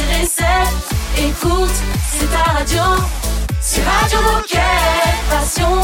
[0.00, 1.28] ses recettes.
[1.30, 1.70] Écoute,
[2.12, 2.82] c'est ta radio.
[3.60, 4.60] C'est Radio Moquette.
[5.28, 5.80] Passion,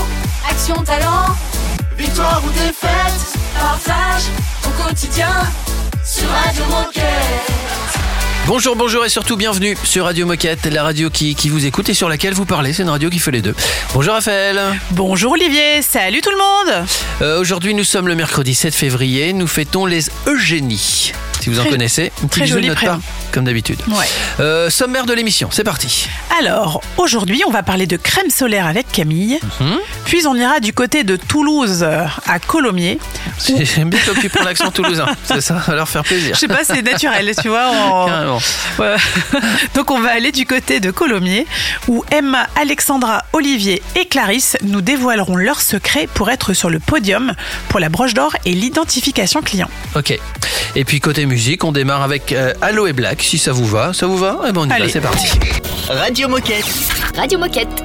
[0.49, 1.27] action, talent.
[1.99, 4.23] Victoire ou défaite, partage
[4.63, 5.31] ton quotidien
[6.05, 7.03] sur Radio Moquette.
[8.47, 11.95] Bonjour, bonjour et surtout bienvenue sur Radio Moquette, la radio qui, qui vous écoute et
[11.95, 12.73] sur laquelle vous parlez.
[12.73, 13.55] C'est une radio qui fait les deux.
[13.93, 14.61] Bonjour Raphaël.
[14.93, 16.87] Bonjour Olivier, salut tout le monde
[17.23, 19.33] Euh, Aujourd'hui, nous sommes le mercredi 7 février.
[19.33, 21.13] Nous fêtons les Eugénies.
[21.47, 22.95] Si vous en connaissez, très joli notre prénom.
[22.95, 23.79] part, comme d'habitude.
[23.87, 24.05] Ouais.
[24.41, 26.09] Euh, sommaire de l'émission, c'est parti.
[26.41, 29.39] Alors, aujourd'hui, on va parler de crème solaire avec Camille.
[29.61, 29.79] Mhm.
[30.07, 32.99] Puis on ira du côté de Toulouse euh, à Colomiers.
[33.47, 35.07] J'aime bien comme tu prends l'accent toulousain.
[35.25, 36.35] C'est ça, ça va leur faire plaisir.
[36.35, 37.69] Je sais pas, c'est naturel, tu vois.
[37.73, 38.41] on- Carrément.
[38.81, 38.97] Ouais.
[39.77, 41.47] Donc on va aller du côté de Colomiers
[41.87, 47.35] où Emma, Alexandra, Olivier et Clarisse nous dévoileront leurs secrets pour être sur le podium
[47.69, 49.69] pour la broche d'or et l'identification client.
[49.95, 50.19] Ok.
[50.75, 53.93] Et puis côté musique, on démarre avec euh, Allo et Black, si ça vous va.
[53.93, 54.39] Ça vous va?
[54.49, 54.89] Eh ben on y va, Allez.
[54.89, 55.29] c'est parti.
[55.89, 56.65] Radio Moquette.
[57.17, 57.85] Radio Moquette.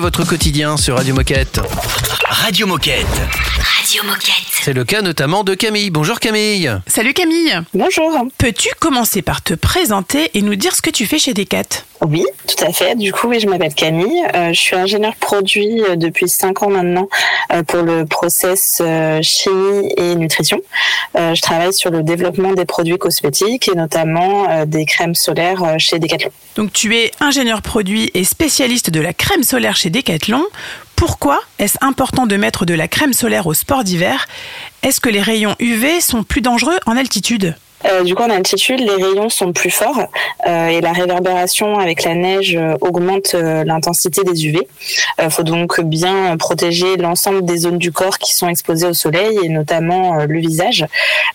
[0.00, 1.60] Votre quotidien sur Radio Moquette.
[2.28, 3.06] Radio Moquette.
[3.06, 4.46] Radio Moquette.
[4.62, 5.90] C'est le cas notamment de Camille.
[5.90, 6.72] Bonjour Camille.
[6.86, 8.26] Salut Camille Bonjour.
[8.38, 11.84] Peux-tu commencer par te présenter et nous dire ce que tu fais chez Decat?
[12.02, 12.94] Oui, tout à fait.
[12.96, 14.22] Du coup, oui, je m'appelle Camille.
[14.34, 17.08] Euh, je suis ingénieure produit euh, depuis cinq ans maintenant
[17.52, 18.82] euh, pour le process
[19.22, 20.60] chimie et nutrition.
[21.14, 26.30] Je travaille sur le développement des produits cosmétiques et notamment des crèmes solaires chez Decathlon.
[26.56, 30.44] Donc tu es ingénieur produit et spécialiste de la crème solaire chez Decathlon.
[30.96, 34.26] Pourquoi est-ce important de mettre de la crème solaire au sport d'hiver?
[34.82, 37.54] Est-ce que les rayons UV sont plus dangereux en altitude?
[37.86, 40.06] Euh, du coup, en altitude, les rayons sont plus forts
[40.46, 44.68] euh, et la réverbération avec la neige euh, augmente euh, l'intensité des UV.
[45.22, 49.38] Il faut donc bien protéger l'ensemble des zones du corps qui sont exposées au soleil
[49.42, 50.86] et notamment euh, le visage.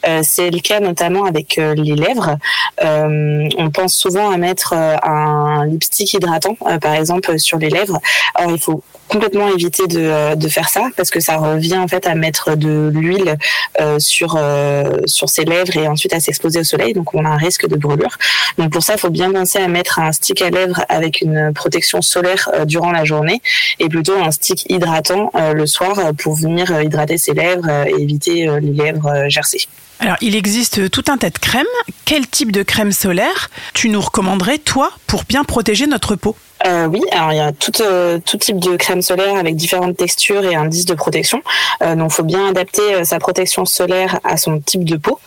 [0.07, 2.37] Euh, C'est le cas notamment avec euh, les lèvres.
[2.83, 7.69] Euh, on pense souvent à mettre euh, un lipstick hydratant, euh, par exemple, sur les
[7.69, 7.99] lèvres.
[8.35, 11.87] Or, il faut complètement éviter de, euh, de faire ça parce que ça revient en
[11.87, 13.37] fait à mettre de l'huile
[13.79, 16.93] euh, sur euh, sur ses lèvres et ensuite à s'exposer au soleil.
[16.93, 18.17] Donc on a un risque de brûlure.
[18.57, 21.53] Donc pour ça il faut bien penser à mettre un stick à lèvres avec une
[21.53, 23.41] protection solaire durant la journée
[23.79, 28.71] et plutôt un stick hydratant le soir pour venir hydrater ses lèvres et éviter les
[28.71, 29.67] lèvres gercées.
[29.99, 31.65] Alors, il existe tout un tas de crèmes.
[32.03, 36.35] Quel type de crème solaire tu nous recommanderais, toi, pour bien protéger notre peau?
[36.65, 39.97] Euh, oui, alors il y a tout, euh, tout type de crème solaire avec différentes
[39.97, 41.41] textures et indices de protection.
[41.83, 45.19] Euh, donc, faut bien adapter euh, sa protection solaire à son type de peau.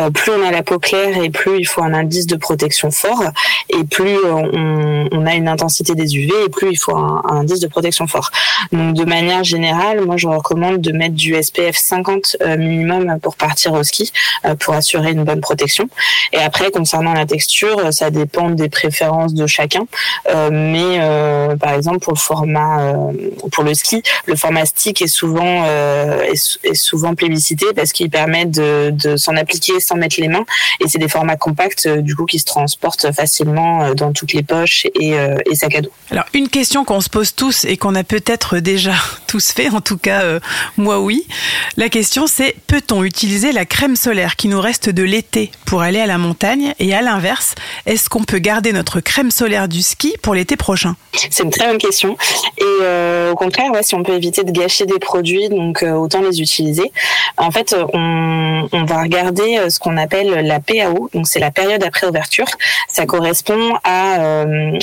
[0.00, 2.90] Euh, plus on a la peau claire et plus il faut un indice de protection
[2.90, 3.22] fort,
[3.70, 7.60] et plus on, on a une intensité des UV et plus il faut un, indice
[7.60, 8.30] de protection fort.
[8.72, 13.36] Donc, de manière générale, moi, je recommande de mettre du SPF 50 euh, minimum pour
[13.36, 14.12] partir au ski,
[14.60, 15.88] pour assurer une bonne protection.
[16.32, 19.86] Et après, concernant la texture, ça dépend des préférences de chacun.
[20.88, 23.12] Mais euh, par exemple, pour le format, euh,
[23.52, 27.92] pour le ski, le format stick est souvent euh, est, sou- est souvent plébiscité parce
[27.92, 30.44] qu'il permet de, s'en appliquer sans mettre les mains.
[30.80, 34.42] Et c'est des formats compacts, euh, du coup, qui se transportent facilement dans toutes les
[34.42, 35.10] poches et,
[35.50, 35.90] et sacs à dos.
[36.10, 38.92] Alors, une question qu'on se pose tous et qu'on a peut-être déjà
[39.26, 40.22] tous fait, en tout cas,
[40.76, 41.26] moi oui.
[41.76, 46.00] La question c'est, peut-on utiliser la crème solaire qui nous reste de l'été pour aller
[46.00, 46.74] à la montagne?
[46.78, 47.54] Et à l'inverse,
[47.86, 50.65] est-ce qu'on peut garder notre crème solaire du ski pour l'été prochain
[51.12, 52.16] C'est une très bonne question.
[52.58, 56.20] Et euh, au contraire, si on peut éviter de gâcher des produits, donc euh, autant
[56.20, 56.92] les utiliser.
[57.36, 61.82] En fait, on, va regarder euh, ce qu'on appelle la PAO, donc c'est la période
[61.82, 62.46] après ouverture.
[62.88, 63.74] Ça correspond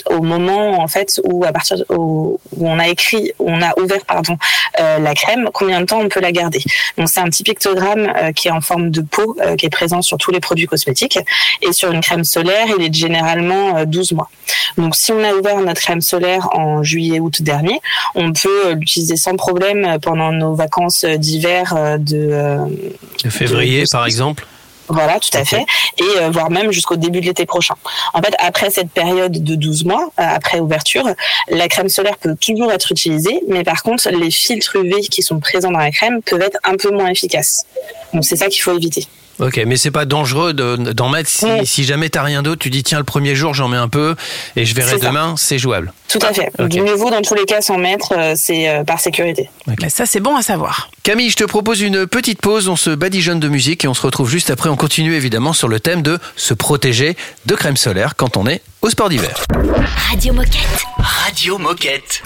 [0.10, 4.38] au moment en fait où à partir où, on a écrit, on a ouvert pardon
[4.78, 6.62] la crème, combien de temps on peut la garder.
[6.98, 10.18] Donc c'est un petit pictogramme qui est en forme de peau, qui est présent sur
[10.18, 11.20] tous les produits cosmétiques.
[11.62, 14.30] Et sur une crème solaire, il est généralement euh, 12 mois.
[14.78, 17.80] Donc si on a ouvert crème solaire en juillet-août dernier,
[18.16, 22.58] on peut l'utiliser sans problème pendant nos vacances d'hiver euh, de euh,
[23.24, 24.46] De février, de- par exemple.
[24.90, 25.66] voilà, tout à fait,
[25.98, 27.76] et euh, voire même jusqu'au début de l'été prochain.
[28.14, 31.08] En fait, après cette période de 12 mois, euh, après ouverture,
[31.50, 35.40] la crème solaire peut toujours être utilisée, mais par contre, les filtres UV qui sont
[35.40, 37.66] présents dans la crème peuvent être un peu moins efficaces.
[38.14, 39.08] Donc c'est ça qu'il faut éviter.
[39.40, 41.30] Ok, mais c'est pas dangereux de- d'en mettre
[41.64, 44.16] si, jamais t'as rien d'autre, tu dis tiens le premier jour j'en mets un peu
[44.56, 45.92] et je verrai demain, c'est jouable.
[46.08, 46.52] Tout à fait.
[46.60, 46.68] Ok.
[46.70, 49.50] Du mieux vaut dans tous les cas s'en mettre, euh, c'est euh, par sécurité.
[49.90, 50.92] Ça, c'est bon à savoir.
[51.02, 54.02] Camille, je te propose une petite pause, on se badigeonne de musique et on se
[54.04, 54.70] retrouve juste après.
[54.70, 58.62] On continue évidemment sur le thème de se protéger de crème solaire quand on est
[58.84, 59.44] au sport d'hiver.
[60.12, 60.84] Radio Moquette.
[61.00, 62.22] Radio Moquette.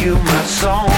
[0.00, 0.97] You my song.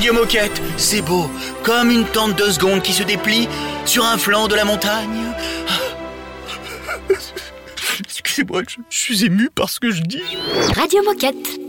[0.00, 1.30] Radio Moquette, c'est beau,
[1.62, 3.46] comme une tente de seconde qui se déplie
[3.84, 5.26] sur un flanc de la montagne.
[8.02, 10.22] Excusez-moi, je, je suis ému par ce que je dis.
[10.74, 11.59] Radio Moquette.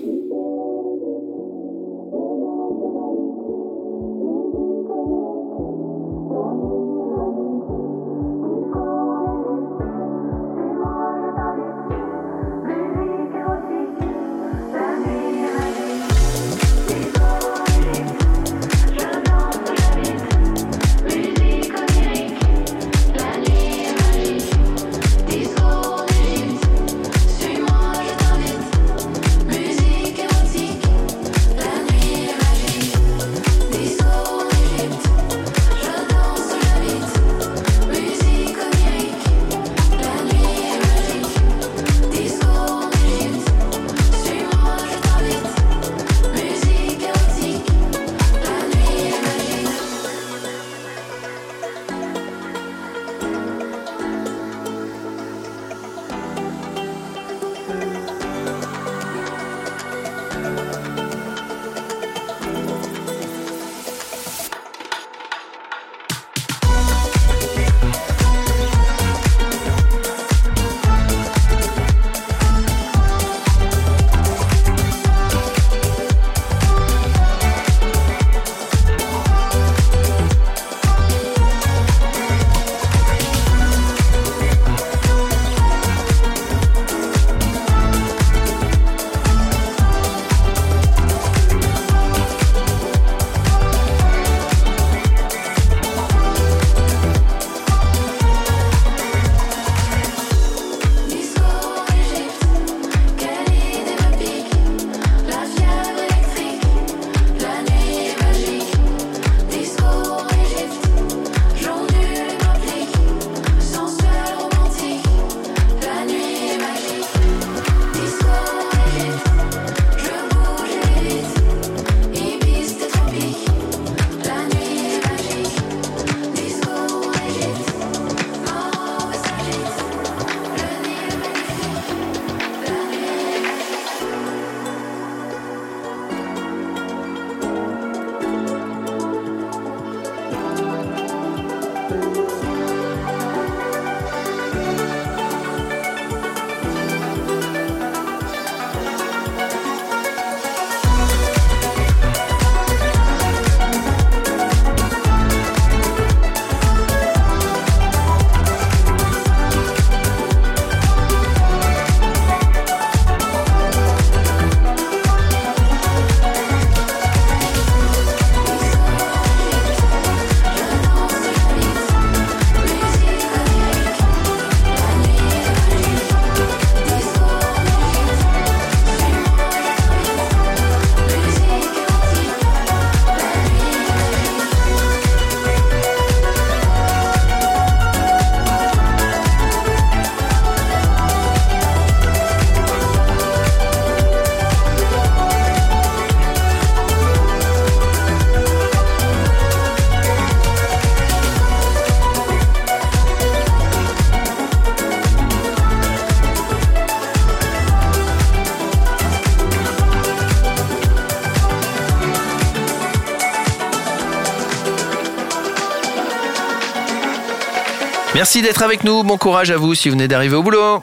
[218.34, 219.04] Merci d'être avec nous.
[219.04, 220.82] Bon courage à vous si vous venez d'arriver au boulot.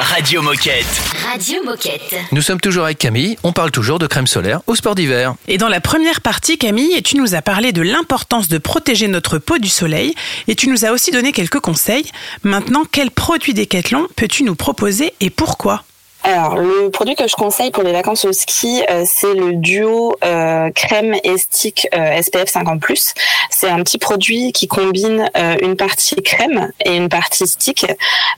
[0.00, 0.84] Radio Moquette.
[1.26, 2.14] Radio Moquette.
[2.30, 3.38] Nous sommes toujours avec Camille.
[3.42, 5.34] On parle toujours de crème solaire au sport d'hiver.
[5.46, 9.38] Et dans la première partie, Camille, tu nous as parlé de l'importance de protéger notre
[9.38, 10.14] peau du soleil
[10.46, 12.10] et tu nous as aussi donné quelques conseils.
[12.42, 15.84] Maintenant, quel produit Décathlon peux-tu nous proposer et pourquoi?
[16.24, 20.16] Alors, le produit que je conseille pour les vacances au ski, euh, c'est le duo
[20.24, 23.14] euh, crème et stick euh, SPF 50+.
[23.50, 27.86] C'est un petit produit qui combine euh, une partie crème et une partie stick.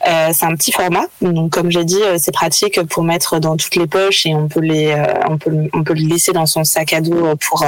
[0.06, 3.56] Euh, c'est un petit format, donc comme j'ai dit, euh, c'est pratique pour mettre dans
[3.56, 4.94] toutes les poches et on peut les,
[5.28, 7.64] on peut, on peut le laisser dans son sac à dos pour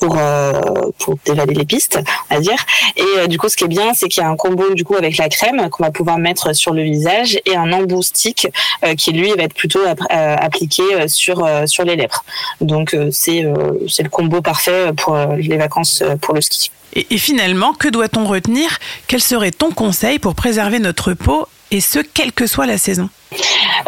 [0.00, 0.52] pour euh,
[0.98, 1.98] pour dévaler les pistes,
[2.30, 2.58] va dire.
[2.96, 4.84] Et euh, du coup, ce qui est bien, c'est qu'il y a un combo du
[4.84, 8.48] coup avec la crème qu'on va pouvoir mettre sur le visage et un embout stick
[8.84, 12.24] euh, qui lui va être plutôt app- appliqué sur sur les lèvres.
[12.60, 13.44] Donc c'est
[13.88, 16.70] c'est le combo parfait pour les vacances pour le ski.
[16.94, 18.78] et finalement, que doit-on retenir?
[19.06, 23.08] Quel serait ton conseil pour préserver notre peau et ce, quelle que soit la saison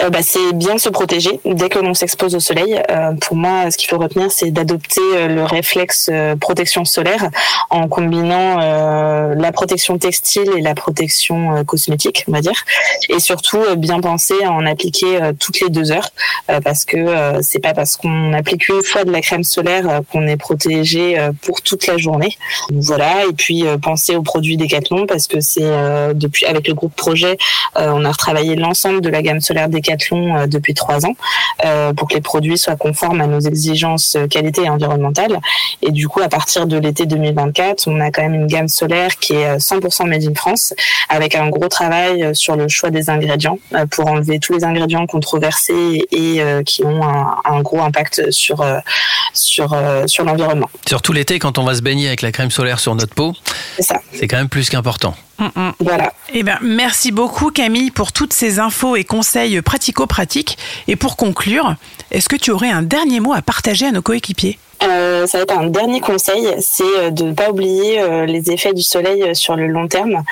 [0.02, 2.80] euh, bah, c'est bien se protéger dès que l'on s'expose au soleil.
[2.90, 6.10] Euh, pour moi, ce qu'il faut retenir, c'est d'adopter euh, le réflexe
[6.40, 7.28] protection solaire
[7.70, 12.64] en combinant la protection textile et la protection cosmétique, on va dire,
[13.08, 16.10] et surtout bien penser à en appliquer toutes les deux heures,
[16.64, 20.36] parce que c'est pas parce qu'on applique une fois de la crème solaire qu'on est
[20.36, 22.36] protégé pour toute la journée.
[22.72, 25.70] Voilà, et puis penser aux produits Decathlon parce que c'est
[26.14, 27.36] depuis avec le groupe projet,
[27.76, 31.14] on a retravaillé l'ensemble de la gamme solaire Decathlon euh, depuis trois ans
[31.64, 35.38] euh, pour que les produits soient conformes à nos exigences euh, qualité et environnementales.
[35.82, 39.18] Et du coup, à partir de l'été 2024, on a quand même une gamme solaire
[39.18, 40.74] qui est 100% made in France,
[41.08, 43.58] avec un gros travail sur le choix des ingrédients
[43.90, 48.64] pour enlever tous les ingrédients controversés et qui ont un, gros impact sur
[49.32, 50.68] sur sur l'environnement.
[50.86, 53.34] Surtout l'été, quand on va se baigner avec la crème solaire sur notre peau,
[53.78, 55.14] c'est quand même plus qu'important.
[55.78, 56.12] Voilà.
[56.32, 60.58] Eh ben, merci beaucoup Camille pour toutes ces infos et conseils pratico-pratiques.
[60.88, 61.76] Et pour conclure,
[62.10, 64.58] est-ce que tu aurais un dernier mot à partager à nos coéquipiers?
[64.82, 68.50] Euh, ça va être un dernier conseil, c'est euh, de ne pas oublier euh, les
[68.50, 70.22] effets du soleil sur le long terme,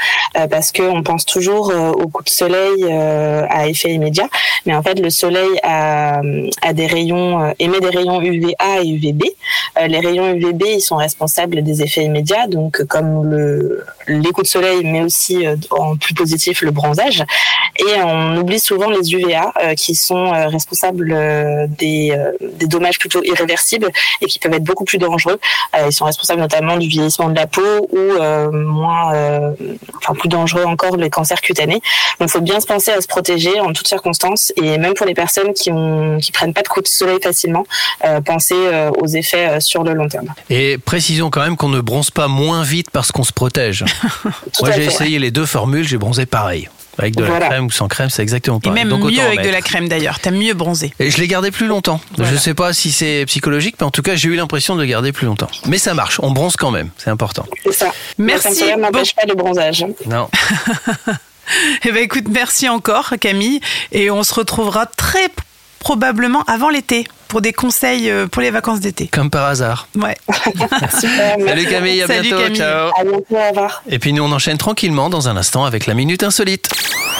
[0.50, 4.28] parce qu'on pense toujours au coup de soleil à effet immédiat,
[4.66, 6.20] mais en fait le soleil a,
[6.62, 9.22] a des rayons émet des rayons UVA et UVB.
[9.86, 14.50] les rayons UVB ils sont responsables des effets immédiats, donc comme le les coups de
[14.52, 17.24] soleil, mais aussi en plus positif le bronzage.
[17.78, 21.16] Et on oublie souvent les UVA qui sont responsables
[21.78, 23.90] des, des dommages plutôt irréversibles
[24.40, 25.38] peuvent être beaucoup plus dangereux.
[25.76, 29.52] Euh, ils sont responsables notamment du vieillissement de la peau ou euh, moins, euh,
[29.96, 31.80] enfin plus dangereux encore, les cancers cutanés.
[32.20, 35.06] Donc, il faut bien se penser à se protéger en toutes circonstances et même pour
[35.06, 37.64] les personnes qui ont, qui prennent pas de coups de soleil facilement,
[38.24, 38.56] penser
[38.98, 40.32] aux effets sur le long terme.
[40.50, 43.84] Et précisons quand même qu'on ne bronze pas moins vite parce qu'on se protège.
[44.60, 46.68] Moi, j'ai essayé les deux formules, j'ai bronzé pareil.
[46.98, 48.82] Avec de la crème ou sans crème, c'est exactement pareil.
[48.82, 50.18] Et même mieux avec de la crème d'ailleurs.
[50.20, 50.92] T'as mieux bronzé.
[50.98, 52.00] Et je l'ai gardé plus longtemps.
[52.18, 54.86] Je sais pas si c'est psychologique, mais en tout cas, j'ai eu l'impression de le
[54.86, 55.48] garder plus longtemps.
[55.66, 56.20] Mais ça marche.
[56.22, 56.90] On bronze quand même.
[56.98, 57.46] C'est important.
[57.64, 57.92] C'est ça.
[58.18, 58.54] Merci.
[58.54, 59.84] Ça n'empêche pas le bronzage.
[60.06, 60.28] Non.
[61.84, 63.60] eh ben écoute, merci encore Camille,
[63.92, 65.28] et on se retrouvera très
[65.78, 69.06] probablement avant l'été pour des conseils euh, pour les vacances d'été.
[69.06, 69.86] Comme par hasard.
[69.94, 70.16] Ouais.
[70.90, 72.54] Salut Camille, à bientôt.
[72.54, 72.90] Ciao.
[72.98, 73.82] À bientôt, au revoir.
[73.88, 76.68] Et puis nous on enchaîne tranquillement dans un instant avec la minute insolite.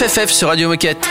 [0.00, 1.06] FFF sur Radio Moquette.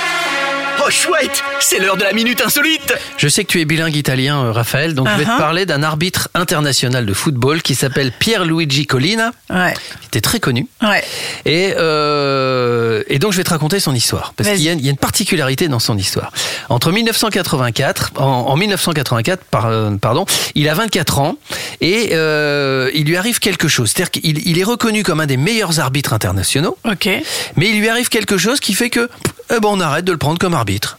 [0.83, 2.93] Oh chouette, c'est l'heure de la minute insolite.
[3.17, 5.37] Je sais que tu es bilingue italien, euh, Raphaël, donc je vais te Uh-huh.
[5.37, 9.73] parler d'un arbitre international de football qui s'appelle Pierluigi Collina, Ouais.
[10.01, 10.67] qui était très connu.
[10.81, 11.03] Ouais.
[11.45, 14.81] Et, euh, et donc je vais te raconter son histoire, parce qu'il y, a- il
[14.83, 16.31] y a une particularité dans son histoire.
[16.69, 21.35] Entre 1984, en, en 1984, par- euh, pardon, il a 24 ans
[21.81, 23.91] et euh, il lui arrive quelque chose.
[23.93, 27.07] C'est-à-dire qu'il il est reconnu comme un des meilleurs arbitres internationaux, Ok.
[27.55, 29.09] mais il lui arrive quelque chose qui fait que
[29.51, 30.98] eh ben, on arrête de le prendre comme arbitre.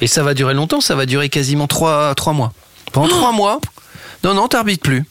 [0.00, 2.52] Et ça va durer longtemps, ça va durer quasiment 3, trois mois.
[2.92, 3.60] Pendant trois mois,
[4.24, 5.04] non, non, t'arbitres plus.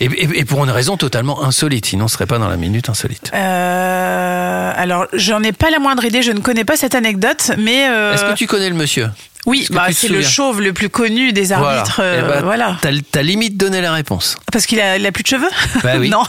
[0.00, 2.88] Et, et- et pour une raison totalement insolite, sinon on serait pas dans la minute
[2.88, 3.30] insolite.
[3.34, 7.86] Euh, alors, j'en ai pas la moindre idée, je ne connais pas cette anecdote, mais.
[7.88, 9.08] euh, Est-ce que tu connais le monsieur?
[9.46, 11.94] Oui, bah, c'est le chauve le plus connu des arbitres.
[11.96, 12.10] Voilà.
[12.12, 12.78] euh, Eh ben, voilà.
[12.80, 14.36] T'as, limite donné la réponse.
[14.52, 15.48] Parce qu'il a, plus de cheveux
[15.82, 16.08] Bah oui.
[16.10, 16.22] non.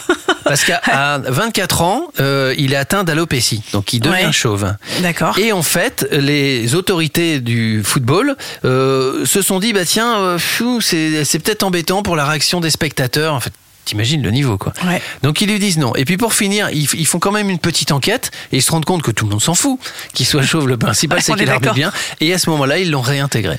[0.43, 4.32] Parce qu'à à 24 ans, euh, il est atteint d'alopécie, donc il devient Ouais.
[4.32, 4.73] chauve.
[5.02, 5.38] D'accord.
[5.38, 10.38] Et en fait, les autorités du football euh, se sont dit, bah tiens,
[10.80, 13.34] c'est peut-être embêtant pour la réaction des spectateurs.
[13.34, 13.54] En fait,
[13.86, 14.74] t'imagines le niveau, quoi.
[14.86, 15.02] Ouais.
[15.22, 15.96] Donc ils lui disent non.
[15.96, 18.72] Et puis pour finir, ils, ils font quand même une petite enquête et ils se
[18.72, 19.80] rendent compte que tout le monde s'en fout.
[20.13, 21.91] Qu'il soit chauve, le principal Ouais, c'est qu'il arbitre bien.
[22.19, 23.58] Et à ce moment-là, ils l'ont réintégré.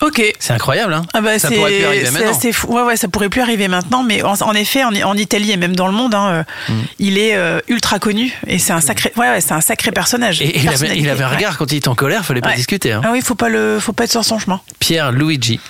[0.00, 0.22] Ok.
[0.38, 2.30] C'est incroyable, hein Ah bah, Ça c'est pourrait plus arriver c'est maintenant.
[2.30, 2.66] assez fou.
[2.68, 5.56] Ouais, ouais, ça pourrait plus arriver maintenant, mais en, en effet, en, en Italie et
[5.56, 6.72] même dans le monde, hein, euh, Mm.
[6.98, 10.40] il est euh, ultra connu et c'est un sacré, ouais, ouais, c'est un sacré personnage.
[10.42, 11.36] Et, et il, avait, Personnalité, il avait un ouais.
[11.36, 12.92] regard quand il était en colère, fallait pas discuter.
[12.92, 13.00] Hein.
[13.04, 14.60] Ah oui, faut pas le, faut pas être sur son chemin.
[14.78, 15.60] Pierre Luigi.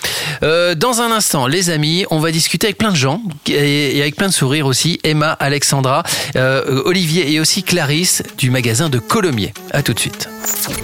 [0.42, 4.00] Euh, dans un instant, les amis, on va discuter avec plein de gens et, et
[4.00, 4.98] avec plein de sourires aussi.
[5.04, 6.02] Emma, Alexandra,
[6.36, 9.52] euh, Olivier et aussi Clarisse du magasin de Colomiers.
[9.72, 10.28] À tout de suite.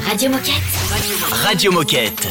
[0.09, 0.52] Radio Moquette.
[1.44, 2.28] Radio Moquette.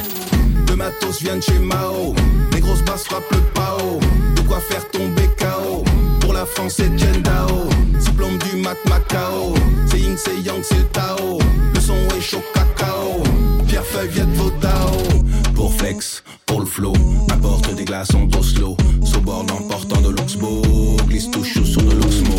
[0.76, 2.14] Le matos vient de chez Mao.
[2.52, 3.98] Les grosses basses frappent le pao.
[4.36, 5.86] De quoi faire tomber KO.
[6.20, 7.70] Pour la France, c'est Jendao.
[7.98, 9.54] Diplôme du mat Macao.
[9.88, 11.40] C'est Ying, c'est Yang, c'est le Tao.
[11.74, 13.24] Le son est chaud cacao.
[13.70, 15.24] Pierre Feuille, Viet Vodao.
[15.56, 16.92] Pour flex, pour le flow.
[17.32, 18.76] Apporte des glaçons d'Oslo.
[19.06, 20.62] Sobord en portant de l'Oxbo.
[21.08, 22.36] Glisse tout chaud sur de l'Oxmo.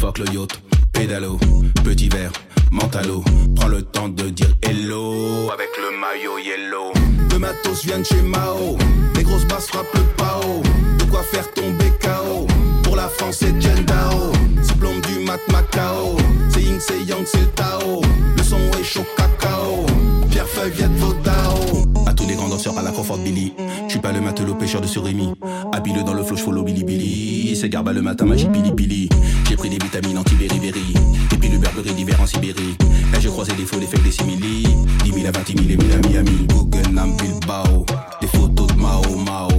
[0.00, 0.58] Fuck le yacht,
[0.92, 1.38] pédalo.
[1.84, 2.32] Petit verre,
[2.70, 3.22] mentalo.
[3.56, 5.50] Prends le temps de dire hello.
[5.52, 6.92] Avec le maillot yellow.
[7.30, 8.76] Le matos vient chez Mao.
[9.16, 10.62] Les grosses basses frappent le pao.
[10.98, 12.46] De quoi faire tomber KO.
[12.82, 14.32] Pour la France, c'est Jendao.
[14.62, 16.16] Diplôme du mat Macao.
[16.50, 18.02] C'est Ying, c'est Yang, c'est le Tao.
[18.36, 19.86] Le son est chaud cacao.
[20.34, 21.86] Pierre Feuille, Vodao.
[22.06, 23.52] À tous les grands danseurs à la Crawford Billy.
[23.86, 25.32] Je suis pas le matelot pêcheur de surimi.
[25.72, 27.54] Habile dans le flow, j'follow Billy Billy.
[27.54, 29.08] C'est garba le matin, magie pili pili.
[29.48, 30.94] J'ai pris des vitamines anti-beriberi.
[31.32, 32.76] Et puis le Burberry d'hiver en Sibérie.
[33.12, 34.66] Là, j'ai croisé des faux, des fakes, des simili.
[35.04, 36.46] 10 000 à 20 000 et 1000 à Miami.
[36.48, 37.86] Guggenheim, Bilbao.
[38.20, 39.50] Des photos de Mao Mao.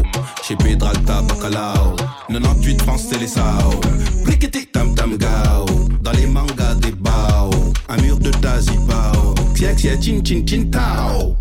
[0.44, 1.96] Chez Pedralta, Bacalao.
[2.28, 3.80] 98 France, c'est les Sao.
[4.26, 5.66] Briqueté, tam tam gao.
[6.02, 6.75] Dans les mangas.
[7.97, 9.36] Un mur de Tazibao.
[9.53, 11.36] Xia xia, chin chin chin tao.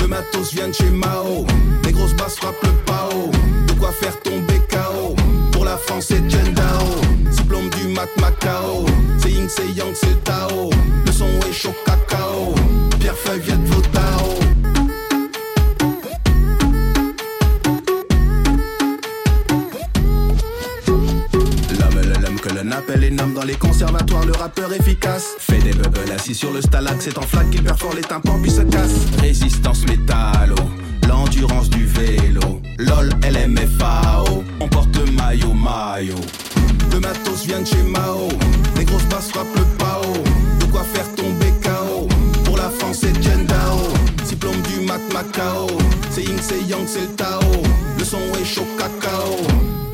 [0.00, 1.44] Le matos vient de chez Mao.
[1.84, 3.30] Les grosses basses frappent le pao.
[3.66, 5.14] De quoi faire tomber KO.
[5.52, 6.86] Pour la France, c'est Jendao.
[7.30, 8.86] Diplôme du mat Macao.
[9.18, 10.70] C'est Ying, c'est Yang, c'est Tao.
[11.04, 12.54] Le son est chaud cacao.
[12.98, 14.01] Pierre Feuille, Viet Vodao.
[22.96, 25.34] L'homme que l'on appelle les noms dans les conservatoires, le rappeur efficace.
[25.38, 28.50] Fait des bubbles assis sur le stalag, c'est en flaque qu'il perfore les tympans puis
[28.50, 28.92] se casse.
[29.20, 30.56] Résistance métallo,
[31.08, 32.60] l'endurance du vélo.
[32.78, 36.20] LOL, LMFAO, on porte maillot maillot.
[36.92, 38.28] Le matos vient de chez Mao,
[38.76, 40.12] les grosses basses frappent le pao.
[40.60, 42.08] De quoi faire tomber KO.
[42.44, 43.88] Pour la France, c'est Jendao.
[44.26, 45.68] Diplôme du mat Macao.
[46.10, 47.40] C'est Ying, c'est Yang, c'est le Tao.
[47.98, 49.81] Le son est chaud cacao.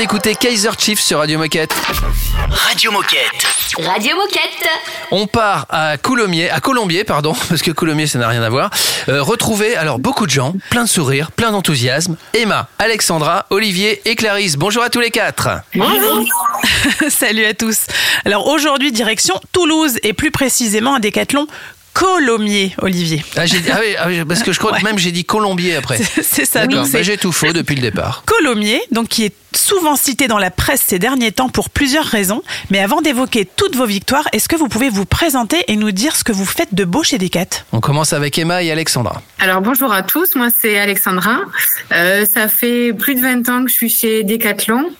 [0.00, 1.74] D'écouter Kaiser Chiefs sur Radio Moquette.
[2.48, 3.46] Radio Moquette.
[3.84, 4.66] Radio Moquette.
[5.10, 8.70] On part à Coulommiers, à Colombier, pardon, parce que Coulommiers, ça n'a rien à voir.
[9.10, 12.16] Euh, retrouver alors beaucoup de gens, plein de sourires, plein d'enthousiasme.
[12.32, 14.56] Emma, Alexandra, Olivier et Clarisse.
[14.56, 15.50] Bonjour à tous les quatre.
[17.10, 17.80] Salut à tous.
[18.24, 21.46] Alors aujourd'hui, direction Toulouse et plus précisément à Décathlon
[21.92, 23.24] Colomiers, Olivier.
[23.36, 24.82] Ah, ah oui, ah oui, parce que je crois que Ouais.
[24.84, 25.98] même j'ai dit Colombier après.
[26.22, 26.66] C'est- ça.
[26.66, 28.22] D'accord, bah, j'ai tout faux depuis le départ.
[28.26, 32.42] Colomiers, donc qui est souvent cité dans la presse ces derniers temps pour plusieurs raisons.
[32.70, 36.14] Mais avant d'évoquer toutes vos victoires, est-ce que vous pouvez vous présenter et nous dire
[36.16, 37.64] ce que vous faites de beau chez Decat?
[37.72, 39.20] On commence avec Emma et Alexandra.
[39.40, 41.38] Alors bonjour à tous, moi c'est Alexandra.
[41.92, 44.90] Euh, ça fait plus de 20 ans que je suis chez Decathlon.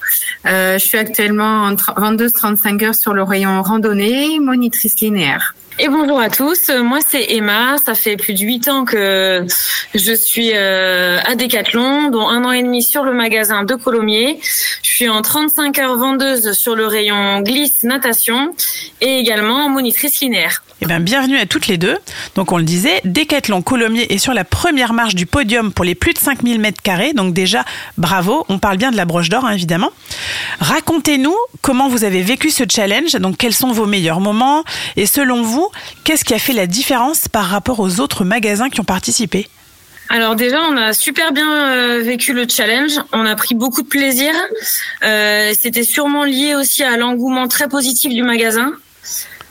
[0.47, 5.55] Euh, je suis actuellement en 22-35 heures sur le rayon randonnée, monitrice linéaire.
[5.83, 9.47] Et bonjour à tous, Euh, moi c'est Emma, ça fait plus de 8 ans que
[9.95, 14.39] je suis euh, à Decathlon, dont un an et demi sur le magasin de Colomiers.
[14.83, 18.55] Je suis en 35 heures vendeuse sur le rayon glisse natation
[19.01, 20.63] et également en monitrice linéaire.
[20.83, 21.99] Eh bien, bienvenue à toutes les deux.
[22.37, 25.95] Donc, on le disait, Décathlon Colomiers est sur la première marche du podium pour les
[25.95, 27.13] plus de 5000 mètres carrés.
[27.13, 27.67] Donc, déjà,
[27.99, 28.47] bravo.
[28.49, 29.91] On parle bien de la broche d'or, hein, évidemment.
[30.61, 33.13] Racontez-nous comment vous avez vécu ce challenge.
[33.17, 34.65] Donc, quels sont vos meilleurs moments?
[34.97, 35.69] Et selon vous,
[36.05, 39.49] qu'est-ce qui a fait la différence par rapport aux autres magasins qui ont participé?
[40.09, 42.93] Alors déjà, on a super bien euh, vécu le challenge.
[43.13, 44.33] On a pris beaucoup de plaisir.
[45.05, 48.73] Euh, C'était sûrement lié aussi à l'engouement très positif du magasin.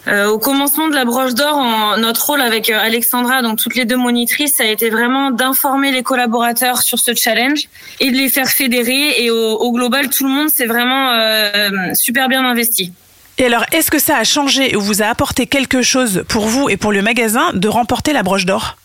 [0.08, 3.86] Euh, au commencement de la broche d'or, notre rôle avec euh, Alexandra, donc toutes les
[3.86, 7.68] deux monitrices, ça a été vraiment d'informer les collaborateurs sur ce challenge
[8.00, 9.22] et de les faire fédérer.
[9.22, 12.94] Et au, au global, tout le monde s'est vraiment euh, super bien investi.
[13.38, 16.70] Et alors, est-ce que ça a changé ou vous a apporté quelque chose pour vous
[16.70, 18.78] et pour le magasin de remporter la broche d'or?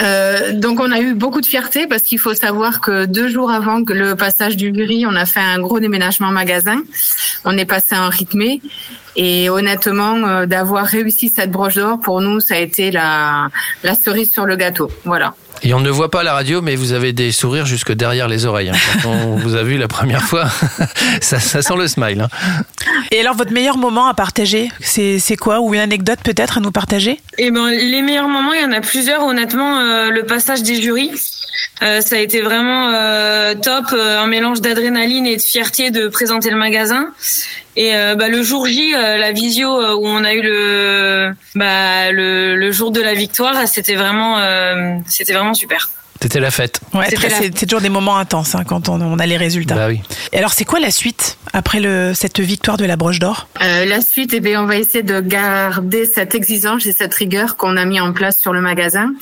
[0.00, 3.50] Euh, donc on a eu beaucoup de fierté parce qu'il faut savoir que deux jours
[3.50, 6.82] avant le passage du jury, on a fait un gros déménagement magasin.
[7.44, 8.62] On est passé en rythmé
[9.16, 13.48] et honnêtement euh, d'avoir réussi cette broche d'or pour nous ça a été la
[13.82, 14.90] la cerise sur le gâteau.
[15.04, 15.34] Voilà.
[15.64, 18.26] Et on ne voit pas à la radio, mais vous avez des sourires jusque derrière
[18.26, 18.70] les oreilles.
[18.70, 18.76] hein.
[19.02, 20.46] Quand on vous a vu la première fois,
[21.20, 22.20] ça, ça sent le smile.
[22.22, 22.28] hein.
[23.12, 25.60] Et alors, votre meilleur moment à partager, c'est c'est quoi?
[25.60, 27.20] Ou une anecdote peut-être à nous partager?
[27.38, 29.22] Eh ben, les meilleurs moments, il y en a plusieurs.
[29.24, 31.12] Honnêtement, euh, le passage des jurys,
[31.82, 36.50] euh, ça a été vraiment euh, top, un mélange d'adrénaline et de fierté de présenter
[36.50, 37.06] le magasin.
[37.76, 41.34] Et euh, bah, le jour J, euh, la visio euh, où on a eu le,
[41.54, 45.90] bah, le le jour de la victoire, c'était vraiment, euh, c'était vraiment super.
[46.22, 46.80] C'était la fête.
[46.94, 49.74] Ouais, la- c'est toujours des moments intenses hein, quand on, on a les résultats.
[49.74, 50.00] Bah oui.
[50.32, 53.48] Et alors, c'est quoi la suite après le, cette victoire de la broche d'or?
[53.60, 57.56] Euh, la suite, eh bien, on va essayer de garder cette exigence et cette rigueur
[57.56, 59.12] qu'on a mis en place sur le magasin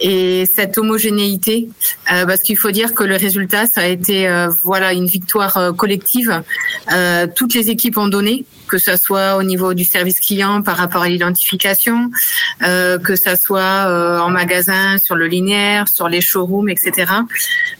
[0.00, 1.68] et cette homogénéité,
[2.12, 5.72] euh, parce qu'il faut dire que le résultat, ça a été euh, voilà une victoire
[5.74, 6.42] collective.
[6.92, 10.76] Euh, toutes les équipes ont donné, que ça soit au niveau du service client par
[10.76, 12.10] rapport à l'identification,
[12.62, 17.12] euh, que ça soit euh, en magasin, sur le linéaire, sur les showrooms, etc.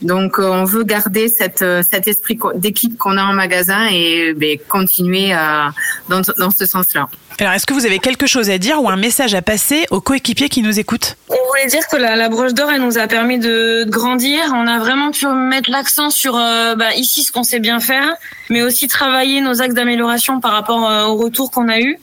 [0.03, 4.34] Donc, euh, on veut garder cette, euh, cet esprit d'équipe qu'on a en magasin et
[4.34, 5.72] ben, continuer à,
[6.09, 7.09] dans, dans ce sens-là.
[7.39, 10.01] Alors, est-ce que vous avez quelque chose à dire ou un message à passer aux
[10.01, 11.16] coéquipiers qui nous écoutent?
[11.28, 14.41] On voulait dire que la, broche d'or, elle nous a permis de, de grandir.
[14.55, 18.14] On a vraiment pu mettre l'accent sur euh, bah, ici ce qu'on sait bien faire,
[18.49, 21.99] mais aussi travailler nos axes d'amélioration par rapport euh, au retour qu'on a eu.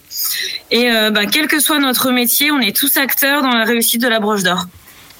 [0.70, 4.02] Et euh, bah, quel que soit notre métier, on est tous acteurs dans la réussite
[4.02, 4.68] de la broche d'or.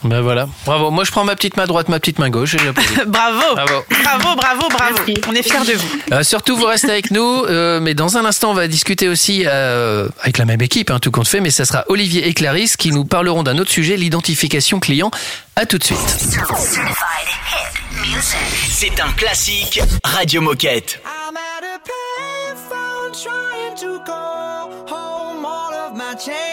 [0.04, 0.48] Ben voilà.
[0.66, 0.92] Bravo.
[0.92, 2.56] Moi, je prends ma petite main droite, ma petite main gauche.
[2.56, 2.58] et.
[3.06, 3.84] Bravo Bravo.
[4.04, 4.98] Bravo, bravo, bravo.
[5.28, 5.88] On est fiers de vous.
[6.12, 7.44] Euh, surtout, vous restez avec nous.
[7.46, 11.00] euh, mais dans un instant, on va discuter aussi euh, avec la même équipe, hein,
[11.00, 11.40] tout compte fait.
[11.40, 15.12] Mais ça sera Olivier et Clarisse qui nous parleront d'un autre sujet, l'identification client.
[15.56, 16.00] À tout de suite.
[18.70, 21.00] C'est un classique Radio Moquette.
[21.06, 25.46] I'm at a payphone trying to call home.
[25.46, 26.53] All of my change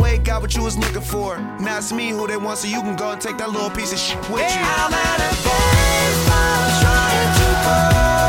[0.00, 1.38] go away, got what you was looking for.
[1.60, 3.92] Now it's me who they want, so you can go and take that little piece
[3.92, 4.60] of shit with you.
[4.60, 8.19] I'm at a baseball trying to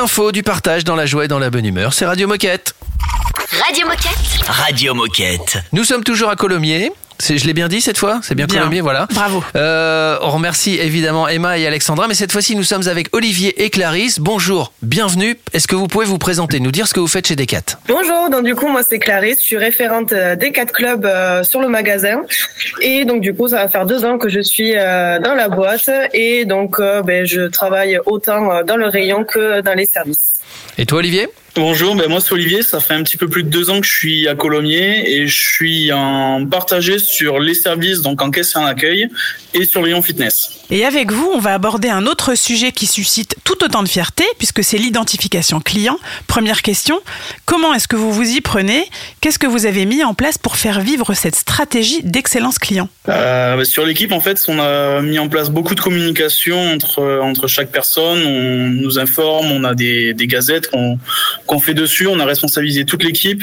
[0.00, 2.72] l'info, du partage, dans la joie et dans la bonne humeur, c'est Radio Moquette.
[3.64, 4.46] Radio Moquette.
[4.46, 5.58] Radio Moquette.
[5.72, 6.92] Nous sommes toujours à Colomiers.
[7.20, 8.20] Je l'ai bien dit cette fois?
[8.22, 8.60] C'est bien, Bien.
[8.60, 9.06] Colomiers, voilà.
[9.12, 9.42] Bravo.
[9.56, 13.70] Euh, on remercie évidemment Emma et Alexandra, mais cette fois-ci nous sommes avec Olivier et
[13.70, 14.20] Clarisse.
[14.20, 15.38] Bonjour, bienvenue.
[15.52, 17.78] Est-ce que vous pouvez vous présenter, nous dire ce que vous faites chez Decat?
[17.88, 21.42] Bonjour, donc du coup moi c'est Clarisse, je suis référente euh, des quatre clubs euh,
[21.42, 22.22] sur le magasin
[22.80, 25.48] et donc du coup ça va faire deux ans que je suis euh, dans la
[25.48, 30.26] boîte et donc euh, ben, je travaille autant dans le rayon que dans les services.
[30.78, 31.28] Et toi Olivier?
[31.58, 33.86] Bonjour, ben moi c'est Olivier, ça fait un petit peu plus de deux ans que
[33.86, 38.54] je suis à Colomiers et je suis en partagé sur les services, donc en caisse
[38.54, 39.08] et en accueil,
[39.54, 40.50] et sur le rayon fitness.
[40.70, 44.22] Et avec vous, on va aborder un autre sujet qui suscite tout autant de fierté,
[44.38, 45.98] puisque c'est l'identification client.
[46.28, 47.00] Première question,
[47.44, 48.84] comment est-ce que vous vous y prenez?
[49.20, 52.88] Qu'est-ce que vous avez mis en place pour faire vivre cette stratégie d'excellence client?
[53.08, 57.20] Euh, ben, sur l'équipe, en fait, on a mis en place beaucoup de communication entre,
[57.22, 60.98] entre chaque personne, on nous informe, on a des, des gazettes qu'on
[61.48, 63.42] qu'on fait dessus, on a responsabilisé toute l'équipe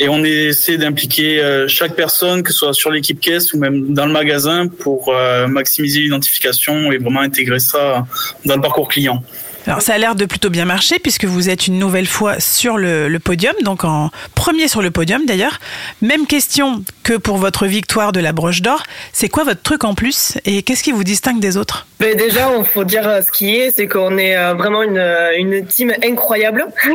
[0.00, 3.94] et on essaie d'impliquer euh, chaque personne, que ce soit sur l'équipe caisse ou même
[3.94, 8.06] dans le magasin, pour euh, maximiser l'identification et vraiment intégrer ça
[8.44, 9.22] dans le parcours client.
[9.66, 12.78] Alors ça a l'air de plutôt bien marcher puisque vous êtes une nouvelle fois sur
[12.78, 15.58] le, podium, donc en premier sur le podium d'ailleurs.
[16.00, 18.82] Même question que pour votre victoire de la broche d'or.
[19.12, 21.86] C'est quoi votre truc en plus et qu'est-ce qui vous distingue des autres?
[22.00, 24.98] Mais déjà, il faut dire euh, ce qui est, c'est qu'on est euh, vraiment une,
[24.98, 26.66] euh, une team incroyable.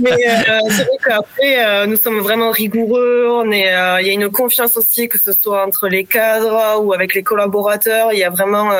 [0.00, 0.16] Mais
[0.70, 3.42] c'est vrai qu'après, nous sommes vraiment rigoureux.
[3.46, 7.22] Il y a une confiance aussi, que ce soit entre les cadres ou avec les
[7.22, 8.12] collaborateurs.
[8.12, 8.70] Il y a vraiment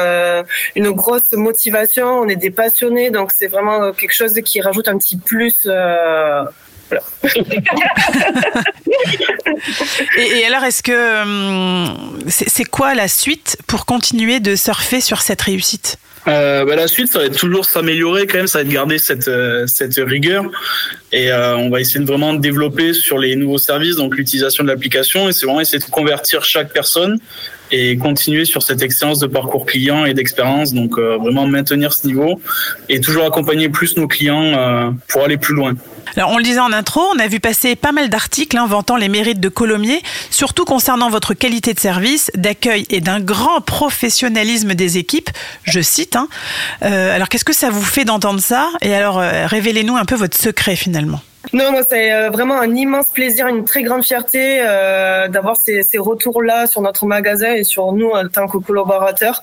[0.76, 2.24] une grosse motivation.
[2.28, 5.62] On est des passionnés, donc c'est vraiment euh, quelque chose qui rajoute un petit plus.
[5.64, 6.44] euh,
[6.90, 7.02] voilà.
[10.18, 15.00] et, et alors est-ce que hum, c'est c'est quoi la suite pour continuer de surfer
[15.00, 15.98] sur cette réussite?
[16.26, 18.98] Euh, bah, la suite, ça va être toujours s'améliorer quand même, ça va être garder
[18.98, 20.44] cette, euh, cette rigueur.
[21.10, 24.68] Et euh, on va essayer de vraiment développer sur les nouveaux services, donc l'utilisation de
[24.68, 25.30] l'application.
[25.30, 27.18] Et c'est vraiment essayer de convertir chaque personne
[27.70, 30.72] et continuer sur cette excellence de parcours client et d'expérience.
[30.72, 32.40] Donc euh, vraiment maintenir ce niveau
[32.88, 35.74] et toujours accompagner plus nos clients euh, pour aller plus loin.
[36.16, 38.96] Alors, on le disait en intro, on a vu passer pas mal d'articles hein, vantant
[38.96, 44.74] les mérites de Colomiers, surtout concernant votre qualité de service, d'accueil et d'un grand professionnalisme
[44.74, 45.30] des équipes.
[45.64, 46.16] Je cite.
[46.16, 46.28] hein.
[46.82, 48.70] Euh, alors, qu'est-ce que ça vous fait d'entendre ça?
[48.80, 51.20] Et alors, révélez-nous un peu votre secret finalement.
[51.52, 55.82] Non, moi, c'est euh, vraiment un immense plaisir, une très grande fierté euh, d'avoir ces,
[55.82, 59.42] ces retours-là sur notre magasin et sur nous en tant que collaborateurs.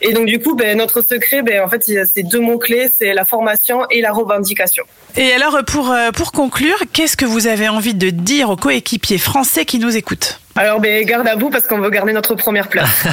[0.00, 2.40] Et donc, du coup, ben, notre secret, ben, en fait, il y a ces deux
[2.40, 4.84] mots-clés, c'est la formation et la revendication.
[5.16, 9.18] Et alors, pour, euh, pour conclure, qu'est-ce que vous avez envie de dire aux coéquipiers
[9.18, 10.40] français qui nous écoutent?
[10.56, 12.88] Alors, ben, garde à vous parce qu'on veut garder notre première place.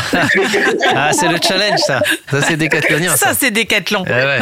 [0.95, 2.01] Ah, c'est le challenge, ça.
[2.29, 3.15] Ça, c'est décathlonien.
[3.15, 4.03] Ça, c'est décathlon.
[4.07, 4.39] Eh ouais.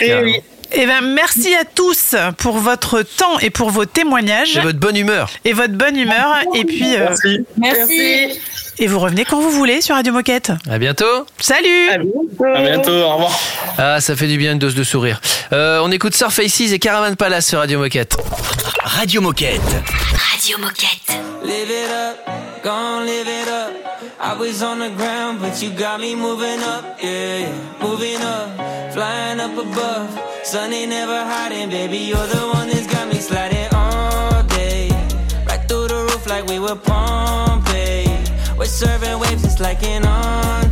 [0.00, 0.42] Et oui.
[0.72, 4.56] Eh ben, merci à tous pour votre temps et pour vos témoignages.
[4.56, 5.30] Et votre bonne humeur.
[5.44, 6.38] Et votre bonne humeur.
[6.54, 7.46] Et puis, euh, Merci.
[7.56, 8.40] Merci.
[8.78, 10.52] et vous revenez quand vous voulez sur Radio Moquette.
[10.70, 11.26] À bientôt.
[11.38, 12.44] Salut À bientôt.
[12.54, 12.90] À bientôt.
[12.92, 13.40] Au revoir.
[13.78, 15.20] Ah, ça fait du bien une dose de sourire.
[15.52, 18.16] Euh, on écoute Surf Faces et Caravan Palace sur Radio Moquette.
[18.84, 19.60] Radio Moquette.
[20.32, 21.18] Radio Moquette.
[21.44, 22.64] Live it up,
[23.04, 23.85] live it up.
[24.18, 27.82] I was on the ground, but you got me moving up, yeah, yeah.
[27.82, 30.08] moving up, flying up above.
[30.42, 31.98] Sun ain't never hiding, baby.
[31.98, 34.88] You're the one that's got me sliding all day,
[35.46, 38.06] right through the roof like we were Pompeii.
[38.56, 40.65] We're serving waves, it's like an entree.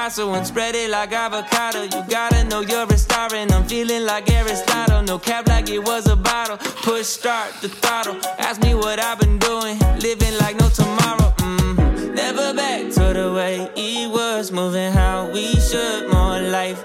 [0.00, 1.82] Picasso and spread it like avocado.
[1.82, 5.02] You gotta know you're a star, and I'm feeling like Aristotle.
[5.02, 6.56] No cap like it was a bottle.
[6.56, 8.16] Push start the throttle.
[8.38, 11.34] Ask me what I've been doing, living like no tomorrow.
[11.36, 12.14] Mm.
[12.14, 16.10] Never back to the way it was, moving how we should.
[16.10, 16.82] More life,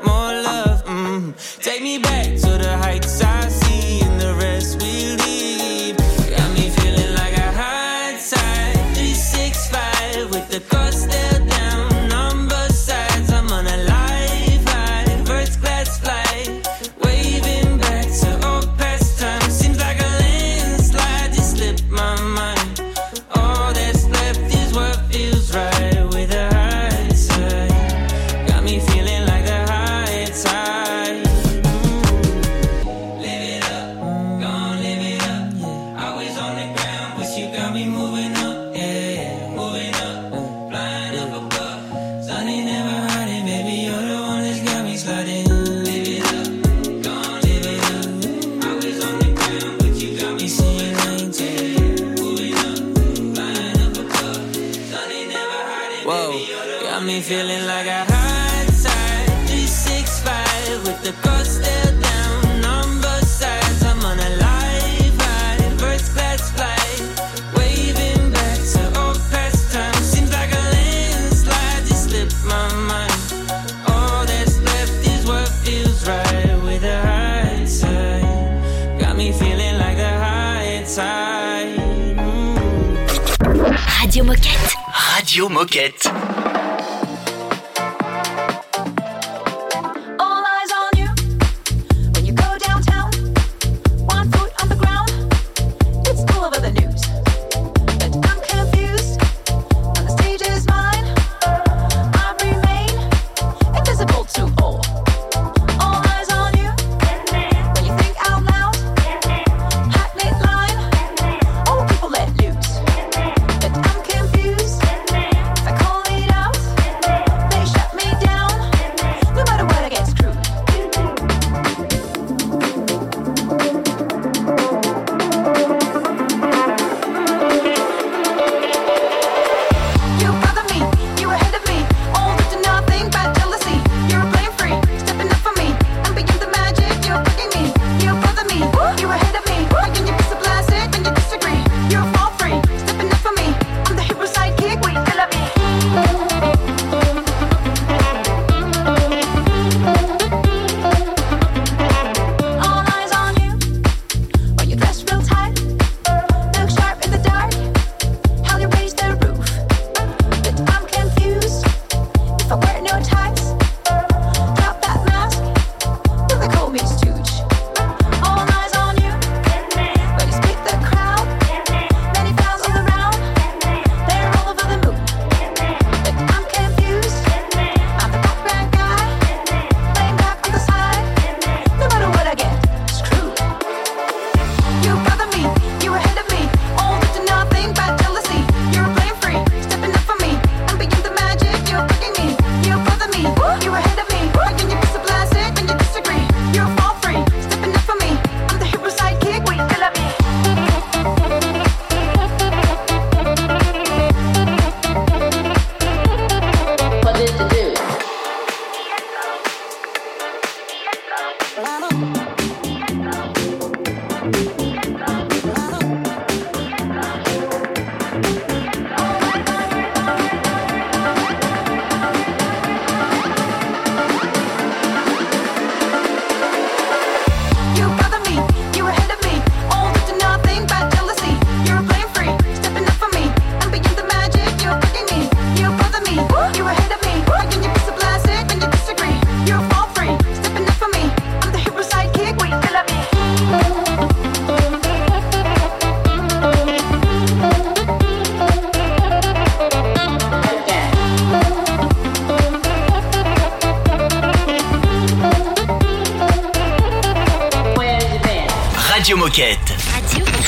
[259.36, 259.75] Radio Moquette.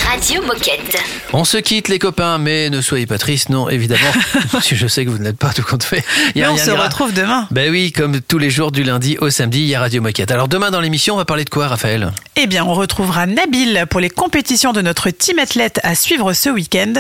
[0.10, 0.98] Radio, Moquette.
[1.34, 4.00] On se quitte les copains, mais ne soyez pas tristes, non, évidemment.
[4.52, 6.04] parce que je sais que vous n'êtes pas tout compte fait.
[6.34, 7.48] Il y a Mais on se retrouve demain.
[7.52, 10.32] Ben oui, comme tous les jours du lundi au samedi, il y a Radio Moquette.
[10.32, 12.12] Alors demain dans l'émission, on va parler de quoi, Raphaël?
[12.38, 16.50] Eh bien, on retrouvera Nabil pour les compétitions de notre team athlète à suivre ce
[16.50, 16.94] week-end.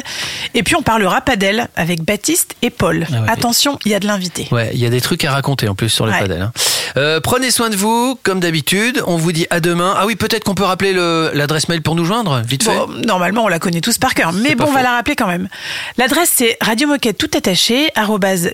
[0.53, 3.07] Et puis, on parlera padel avec Baptiste et Paul.
[3.09, 3.29] Ah ouais.
[3.29, 4.47] Attention, il y a de l'invité.
[4.51, 6.19] Ouais, il y a des trucs à raconter en plus sur le Ouais.
[6.19, 6.41] padel.
[6.41, 6.51] hein.
[6.97, 9.03] Euh, prenez soin de vous, comme d'habitude.
[9.05, 9.93] On vous dit à demain.
[9.97, 12.71] Ah oui, peut-être qu'on peut rappeler le- l'adresse mail pour nous joindre, vite fait.
[13.05, 15.47] Normalement, on la connaît tous par cœur, mais bon, on va la rappeler quand même.
[15.97, 17.89] L'adresse, c'est radiomoquette tout attaché,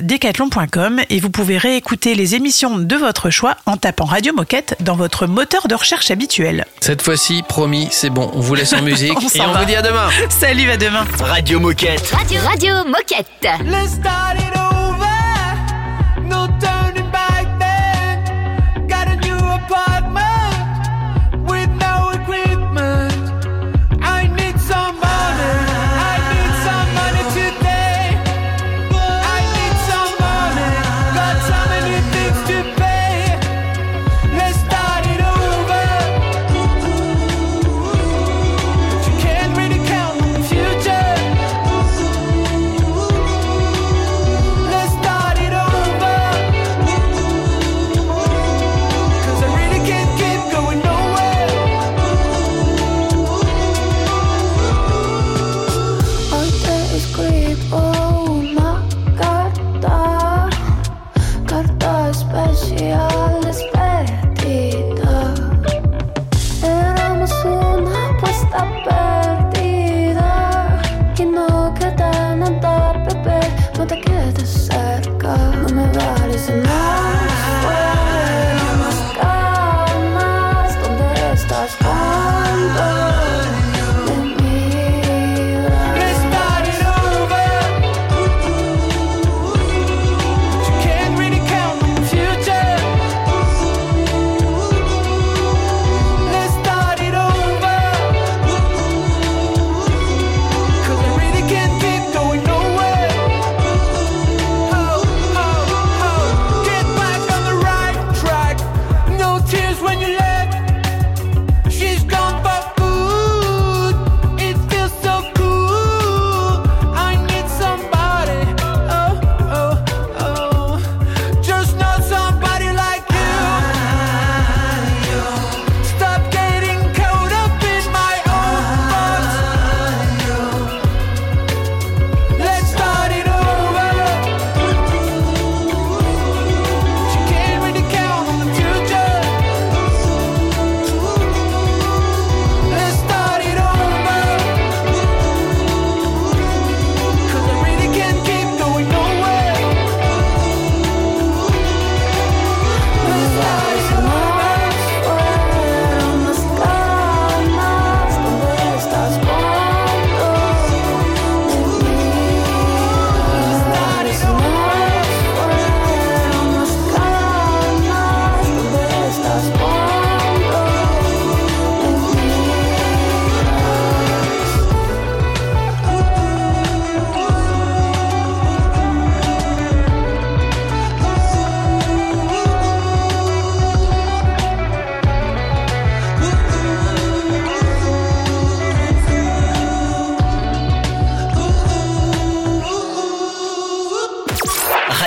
[0.02, 4.96] decathlon.com, et vous pouvez réécouter les émissions de votre choix en tapant Radio Moquette dans
[4.96, 6.66] votre moteur de recherche habituel.
[6.82, 8.32] Cette fois-ci, promis, c'est bon.
[8.34, 9.60] On vous laisse en musique On et on va.
[9.60, 10.10] vous dit à demain.
[10.30, 11.06] Salut, à demain.
[11.20, 12.12] Radio Moquette.
[12.12, 13.28] Radio, Radio Moquette.
[13.66, 16.24] Let's start it over.
[16.28, 16.48] No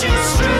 [0.00, 0.59] she's true.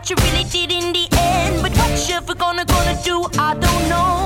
[0.00, 1.62] what you really did in the end.
[1.62, 4.19] But what you ever gonna gonna do, I don't know.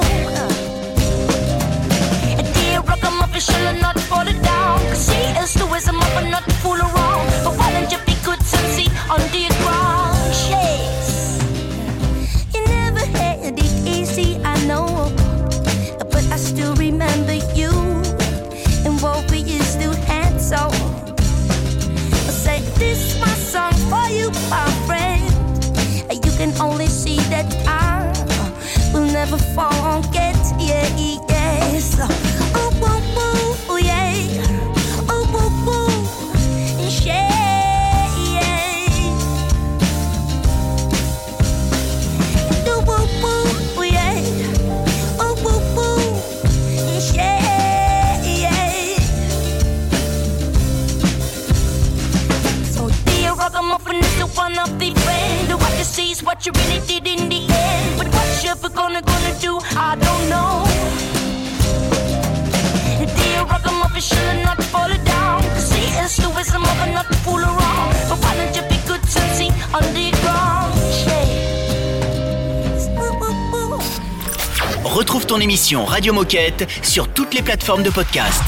[74.85, 78.43] Retrouve ton émission Radio Moquette sur toutes les plateformes de podcast.